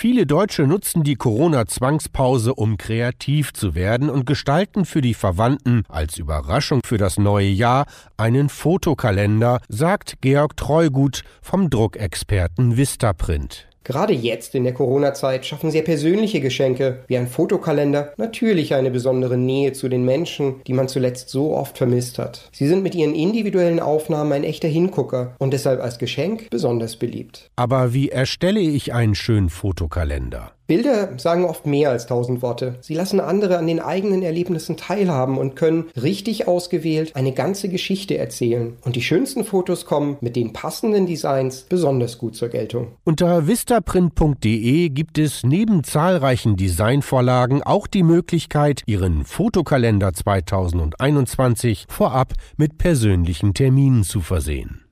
[0.00, 6.16] Viele Deutsche nutzen die Corona-Zwangspause, um kreativ zu werden und gestalten für die Verwandten als
[6.16, 7.84] Überraschung für das neue Jahr
[8.16, 13.69] einen Fotokalender, sagt Georg Treugut vom Druckexperten Vistaprint.
[13.84, 19.36] Gerade jetzt in der Corona-Zeit schaffen sehr persönliche Geschenke wie ein Fotokalender natürlich eine besondere
[19.36, 22.48] Nähe zu den Menschen, die man zuletzt so oft vermisst hat.
[22.52, 27.50] Sie sind mit ihren individuellen Aufnahmen ein echter Hingucker und deshalb als Geschenk besonders beliebt.
[27.56, 30.52] Aber wie erstelle ich einen schönen Fotokalender?
[30.70, 32.76] Bilder sagen oft mehr als tausend Worte.
[32.80, 38.16] Sie lassen andere an den eigenen Erlebnissen teilhaben und können richtig ausgewählt eine ganze Geschichte
[38.16, 38.76] erzählen.
[38.84, 42.92] Und die schönsten Fotos kommen mit den passenden Designs besonders gut zur Geltung.
[43.02, 52.78] Unter vistaprint.de gibt es neben zahlreichen Designvorlagen auch die Möglichkeit, Ihren Fotokalender 2021 vorab mit
[52.78, 54.82] persönlichen Terminen zu versehen.